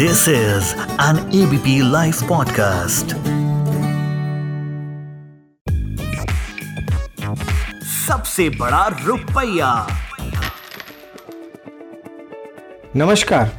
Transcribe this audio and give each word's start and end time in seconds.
This 0.00 0.28
is 0.28 0.68
an 1.02 1.16
ABP 1.36 1.74
live 1.90 2.14
podcast 2.28 3.06
सबसे 7.86 8.48
बड़ा 8.50 8.86
रुपया। 9.04 9.72
नमस्कार, 12.96 13.50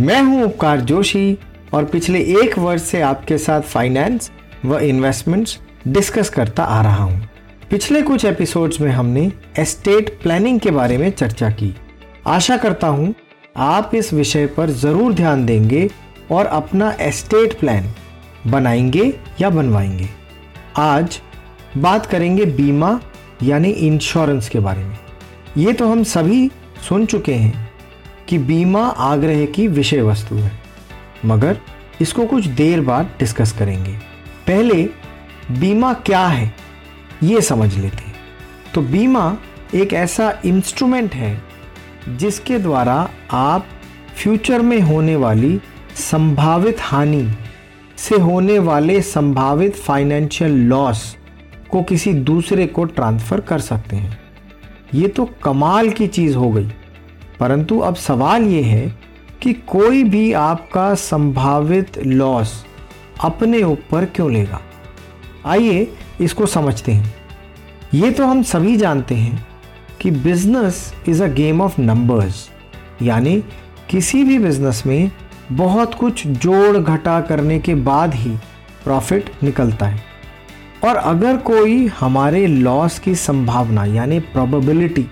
मैं 0.00 0.22
हूँ 0.22 0.42
उपकार 0.44 0.80
जोशी 0.80 1.38
और 1.74 1.84
पिछले 1.84 2.20
एक 2.42 2.58
वर्ष 2.58 2.82
से 2.82 3.00
आपके 3.02 3.38
साथ 3.38 3.60
फाइनेंस 3.60 4.30
व 4.64 4.78
इन्वेस्टमेंट्स 4.78 5.58
डिस्कस 5.88 6.30
करता 6.30 6.64
आ 6.64 6.82
रहा 6.82 7.04
हूँ। 7.04 7.28
पिछले 7.70 8.02
कुछ 8.02 8.24
एपिसोड्स 8.24 8.80
में 8.80 8.90
हमने 8.92 9.32
एस्टेट 9.58 10.18
प्लानिंग 10.22 10.60
के 10.60 10.70
बारे 10.70 10.98
में 10.98 11.10
चर्चा 11.10 11.50
की। 11.50 11.76
आशा 12.26 12.56
करता 12.56 12.86
हूँ 12.86 13.14
आप 13.58 13.94
इस 13.94 14.12
विषय 14.12 14.46
पर 14.46 14.70
ज़रूर 14.70 15.12
ध्यान 15.12 15.44
देंगे 15.46 15.88
और 16.30 16.46
अपना 16.46 16.90
एस्टेट 17.00 17.58
प्लान 17.60 17.88
बनाएँगे 18.46 19.12
या 19.40 19.50
बनवाएँगे। 19.50 20.08
आज 20.76 21.20
बात 21.76 22.06
करेंगे 22.06 22.44
बीमा 22.46 23.00
यानी 23.42 23.70
इंश्योरेंस 23.70 24.48
के 24.48 24.60
बारे 24.60 24.84
में। 24.84 24.98
ये 25.56 25.72
तो 25.72 25.88
हम 25.88 26.02
सभी 26.04 26.50
सुन 26.88 27.06
चुके 27.06 27.34
हैं 27.34 27.70
कि 28.28 28.38
बीमा 28.38 28.86
आग्रह 28.88 29.44
की 29.46 29.66
विषय 29.68 30.02
वस्तु 30.02 30.34
है, 30.34 30.52
मगर 31.24 31.58
इसको 32.00 32.26
कुछ 32.26 32.46
देर 32.46 32.80
बाद 32.80 33.10
डिस्कस 33.18 33.52
करेंगे। 33.52 33.92
पहले, 34.46 34.82
बीमा 35.50 35.92
क्या 35.92 36.26
है, 36.26 36.54
ये 37.22 37.40
समझ 37.40 37.74
लेते 37.74 37.96
हैं। 37.96 38.14
तो 38.74 38.82
बीमा 38.82 39.36
एक 39.74 39.92
ऐसा 39.92 40.32
इंस्ट्रूमेंट 40.44 41.14
है 41.14 41.47
जिसके 42.08 42.58
द्वारा 42.58 43.10
आप 43.30 43.66
फ्यूचर 44.16 44.62
में 44.62 44.80
होने 44.80 45.16
वाली 45.16 45.60
संभावित 45.94 46.76
हानि 46.80 47.30
से 47.96 48.16
होने 48.16 48.58
वाले 48.58 49.02
संभावित 49.02 49.74
फाइनेंशियल 49.74 50.50
लॉस 50.50 51.16
को 51.70 51.82
किसी 51.82 52.12
दूसरे 52.12 52.66
को 52.66 52.84
ट्रांसफ़र 52.84 53.40
कर 53.40 53.58
सकते 53.58 53.96
हैं। 53.96 54.18
ये 54.94 55.08
तो 55.08 55.24
कमाल 55.24 55.90
की 55.90 56.06
चीज़ 56.06 56.36
हो 56.36 56.50
गई। 56.50 56.68
परंतु 57.40 57.78
अब 57.78 57.94
सवाल 57.94 58.42
ये 58.42 58.62
है 58.62 58.98
कि 59.42 59.52
कोई 59.52 60.04
भी 60.04 60.32
आपका 60.32 60.94
संभावित 60.94 61.98
लॉस 62.06 62.66
अपने 63.24 63.62
ऊपर 63.62 64.04
क्यों 64.04 64.32
लेगा? 64.32 64.60
आइए 65.46 65.92
इसको 66.20 66.46
समझते 66.46 66.92
हैं। 66.92 67.14
ये 67.94 68.10
तो 68.10 68.26
हम 68.26 68.42
सभी 68.42 68.76
जानते 68.76 69.14
हैं 69.14 69.46
कि 70.00 70.10
business 70.10 70.94
is 71.08 71.22
a 71.22 71.26
game 71.26 71.60
of 71.60 71.80
numbers 71.80 72.48
यानी 73.02 73.44
किसी 73.90 74.24
भी 74.24 74.38
बिज़नेस 74.38 74.82
में 74.86 75.10
बहुत 75.52 75.94
कुछ 75.94 76.26
जोड़ 76.26 76.76
घटा 76.76 77.20
करने 77.20 77.58
के 77.58 77.74
बाद 77.74 78.14
ही 78.14 78.30
प्रॉफिट 78.84 79.30
निकलता 79.42 79.86
है। 79.86 80.02
और 80.84 80.96
अगर 80.96 81.36
कोई 81.36 81.86
हमारे 81.86 82.46
लॉस 82.46 82.98
की 82.98 83.14
संभावना 83.14 83.84
यानी 83.84 84.18
प्रोबेबिलिटी 84.18 85.06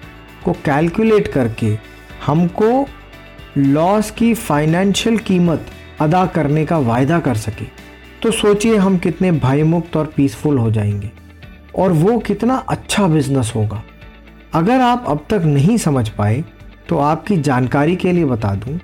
को 0.45 0.53
कैलकुलेट 0.53 1.29
करके 1.29 1.79
हमको 2.27 2.87
लॉस 3.59 4.11
की 4.11 4.35
फाइनेंशियल 4.35 5.19
कीमत 5.19 5.67
अदा 6.01 6.27
करने 6.27 6.65
का 6.67 6.79
वायदा 6.79 7.21
कर 7.21 7.37
सके 7.37 7.65
तो 8.23 8.31
सोचिए 8.31 8.77
हम 8.77 8.99
कितने 8.99 9.33
भयमुक्त 9.33 9.97
और 9.97 10.07
पीसफुल 10.07 10.59
हो 10.59 10.71
जाएँगे। 10.71 11.11
और 11.79 11.93
वो 11.93 12.19
कितना 12.19 12.55
अच्छा 12.69 13.07
बिज़नेस 13.07 13.53
होगा। 13.57 13.83
अगर 14.55 14.81
आप 14.81 15.05
अब 15.09 15.25
तक 15.31 15.43
नहीं 15.45 15.77
समझ 15.79 16.09
पाए 16.09 16.45
तो 16.89 16.99
आपकी 16.99 17.37
जानकारी 17.39 17.97
के 17.97 18.13
लिए 18.13 18.25
बता 18.25 18.55
दूँ 18.55 18.79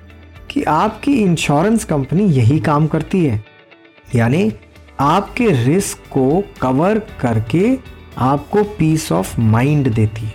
कि 0.49 0.63
आपकी 0.63 1.13
इंश्योरेंस 1.13 1.83
कंपनी 1.85 2.25
यही 2.25 2.59
काम 2.59 2.87
करती 2.87 3.23
है। 3.25 3.43
यानी 4.15 4.51
आपके 4.99 5.49
रिस्क 5.63 6.03
को 6.11 6.43
कवर 6.61 6.99
करके 7.19 7.77
आपको 8.17 8.63
पीस 8.77 9.11
ऑफ़ 9.11 9.39
माइंड 9.41 9.93
देती 9.93 10.25
है। 10.25 10.33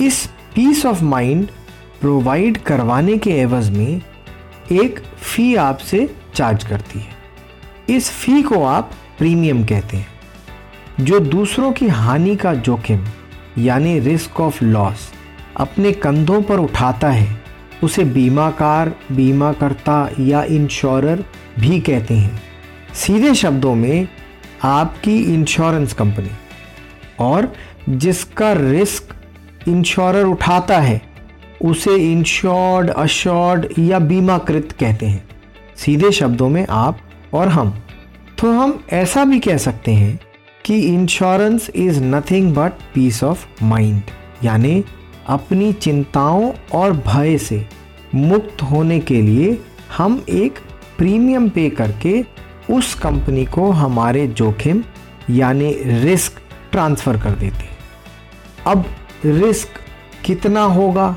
इस 0.00 0.26
पीस 0.54 0.84
ऑफ़ 0.86 1.02
माइंड 1.04 1.46
प्रोवाइड 2.00 2.58
करवाने 2.58 3.16
के 3.18 3.30
एवज 3.32 3.70
में 3.70 4.00
एक 4.72 5.00
फ़ी 5.16 5.54
आपसे 5.56 6.08
चार्ज 6.34 6.64
करती 6.64 6.98
है। 6.98 7.96
इस 7.96 8.10
फ़ी 8.12 8.42
को 8.42 8.62
आप 8.64 8.90
प्रीमियम 9.18 9.64
कहते 9.64 9.96
हैं, 9.96 10.06
जो 11.00 11.20
दूसरों 11.20 11.72
की 11.72 11.88
हानि 11.88 12.36
का 12.36 12.54
जोखिम 12.54 13.04
यानी 13.58 13.98
रिस्क 13.98 14.40
ऑफ़ 14.40 14.64
लॉस 14.64 15.12
अपने 15.56 15.92
कंधों 15.92 16.42
पर 16.42 16.58
उठाता 16.58 17.10
है। 17.10 17.44
उसे 17.82 18.04
बीमाकार, 18.04 18.94
बीमाकर्ता 19.12 20.10
या 20.20 20.42
इंश्योरर 20.42 21.24
भी 21.58 21.80
कहते 21.80 22.14
हैं। 22.14 22.42
सीधे 22.94 23.34
शब्दों 23.34 23.74
में, 23.74 24.08
आपकी 24.62 25.34
इंश्योरेंस 25.34 25.92
कंपनी 25.92 26.30
और 27.18 27.52
जिसका 27.88 28.52
रिस्क 28.52 29.14
इंश्योरर 29.68 30.24
उठाता 30.24 30.78
है, 30.78 31.02
उसे 31.62 32.12
इंश्योर्ड 32.12 32.90
अश्योर्ड 32.90 33.66
या 33.78 33.98
बीमाकृत 33.98 34.74
कहते 34.80 35.06
हैं। 35.06 35.28
सीधे 35.76 36.12
शब्दों 36.12 36.48
में 36.48 36.66
आप 36.70 36.98
और 37.34 37.48
हम। 37.48 37.74
तो 38.38 38.52
हम 38.52 38.84
ऐसा 38.92 39.24
भी 39.24 39.38
कह 39.38 39.56
सकते 39.56 39.92
हैं 39.92 40.20
कि 40.64 40.78
insurance 40.78 41.70
is 41.74 42.02
nothing 42.02 42.54
but 42.54 42.72
peace 42.94 43.24
of 43.24 43.46
mind 43.62 44.02
यानी 44.44 44.84
अपनी 45.26 45.72
चिंताओं 45.72 46.52
और 46.72 46.92
भय 46.92 47.38
से 47.38 47.66
मुक्त 48.14 48.62
होने 48.62 49.00
के 49.00 49.22
लिए 49.22 49.58
हम 49.96 50.24
एक 50.28 50.58
प्रीमियम 50.98 51.48
पे 51.48 51.70
करके 51.70 52.24
उस 52.70 52.94
कंपनी 52.94 53.44
को 53.44 53.70
हमारे 53.70 54.26
जोखिम, 54.26 54.84
यानी 55.30 55.72
रिस्क 55.82 56.32
ट्रांसफ़र 56.72 57.18
कर 57.18 57.30
देते 57.30 57.68
अब 58.66 58.84
रिस्क 59.24 59.68
कितना 60.24 60.62
होगा? 60.62 61.16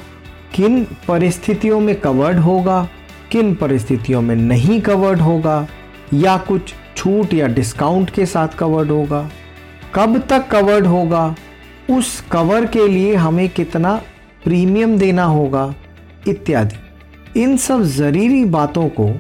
किन 0.56 0.88
परिस्थितियों 1.08 1.80
में 1.80 2.00
कवर्ड 2.00 2.38
होगा? 2.38 2.90
किन 3.32 3.56
परिस्थितियों 3.56 4.22
में 4.22 4.36
नहीं 4.36 4.82
कवर्ड 4.82 5.20
होगा? 5.20 5.68
या 6.14 6.38
कुछ 6.38 6.74
छूट 6.98 7.34
या 7.34 7.48
डिस्काउंट 7.48 8.10
के 8.10 8.26
साथ 8.26 8.48
कवर्ड 8.48 8.90
होगा। 8.90 9.30
कब 9.96 10.24
तक 10.30 10.48
कवर्ड 10.48 10.88
होगा? 10.88 11.36
उस 11.90 12.22
कवर 12.32 12.66
के 12.66 12.88
लिए 12.88 13.16
हमें 13.16 13.50
कितना 13.50 14.02
प्रीमियम 14.44 14.98
देना 14.98 15.24
होगा? 15.24 15.76
इत्यादि। 16.28 17.42
इन 17.42 17.58
सब 17.58 17.82
ज़रूरी 17.82 18.46
बातों 18.46 18.90
को 18.90 19.20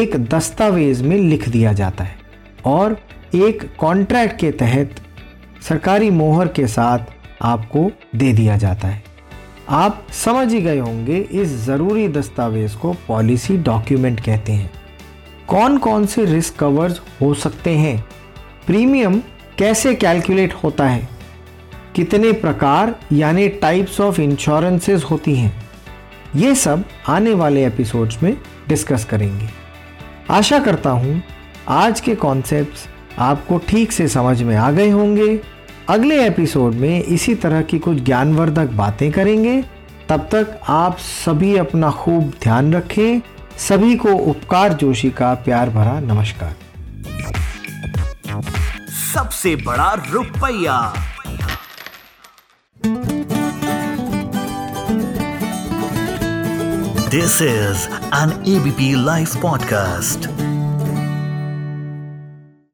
एक 0.00 0.16
दस्तावेज़ 0.16 1.04
में 1.04 1.16
लिख 1.16 1.48
दिया 1.48 1.72
जाता 1.72 2.04
है 2.04 2.16
और 2.64 3.00
एक 3.34 3.76
कॉन्ट्रैक्ट 3.78 4.40
के 4.40 4.50
तहत 4.50 4.90
सरकारी 5.68 6.10
मोहर 6.10 6.48
के 6.48 6.66
साथ 6.66 6.98
आपको 7.42 7.90
दे 8.16 8.32
दिया 8.32 8.56
जाता 8.56 8.88
है। 8.88 9.04
आप 9.68 10.06
समझ 10.10 10.52
ही 10.52 10.60
गए 10.60 10.78
होंगे, 10.78 11.16
इस 11.16 11.48
ज़रूरी 11.48 12.08
दस्तावेज़ 12.08 12.76
को 12.76 12.92
पॉलिसी 12.92 13.56
डॉक्यूमेंट 13.56 14.20
कहते 14.20 14.52
हैं। 14.52 14.70
कौन 15.52 15.78
कौन 15.78 16.06
से 16.06 16.24
रिस्क 16.24 16.56
कवर्स 16.56 17.00
हो 17.20 17.34
सकते 17.34 17.70
हैं? 17.70 18.04
प्रीमियम 18.66 19.22
कैसे 19.58 19.94
कैलकुलेट 19.94 20.54
होता 20.54 20.86
है? 20.88 21.08
कितने 21.94 22.32
प्रकार 22.32 22.98
यानी 23.12 23.48
टाइप्स 23.48 24.00
ऑफ़ 24.00 24.20
इंश्योरेंसेस 24.20 25.04
होती 25.04 25.34
हैं? 25.34 25.62
ये 26.36 26.54
सब 26.54 26.84
आने 27.08 27.34
वाले 27.34 27.66
एपिसोड्स 27.66 28.22
में 28.22 28.36
डिस्कस 28.68 29.04
करेंगे। 29.04 29.48
आशा 30.30 30.58
करता 30.58 30.90
हूँ 30.90 31.22
आज 31.68 32.00
के 32.00 32.14
कॉन्सेप्ट्स 32.14 32.88
आपको 33.18 33.58
ठीक 33.58 33.92
से 33.92 34.08
समझ 34.08 34.42
में 34.42 34.56
आ 34.56 34.70
गए 34.70 34.90
होंगे। 34.90 35.40
अगले 35.88 36.26
एपिसोड 36.26 36.74
में 36.74 37.04
इसी 37.04 37.34
तरह 37.34 37.62
की 37.62 37.78
कुछ 37.78 38.02
ज्ञानवर्धक 38.02 38.66
बातें 38.66 39.12
करेंगे। 39.12 39.64
तब 40.08 40.20
तक 40.20 40.60
आप 40.68 40.96
सभी 40.98 41.56
अपना 41.56 41.90
खूब 41.90 42.32
ध्यान 42.42 42.74
रखें। 42.74 43.20
सभी 43.58 43.96
को 43.96 44.08
उपकार 44.08 44.72
जोशी 44.72 45.10
का 45.10 45.34
प्यार 45.34 45.70
भरा 45.70 46.00
नमस्कार। 46.00 46.56
सबसे 49.14 49.56
बड़ा 49.56 49.92
रुपया। 50.10 50.92
This 57.08 57.42
is 57.42 57.88
an 58.14 58.44
ABP 58.48 59.04
live 59.04 59.28
podcast 59.42 60.28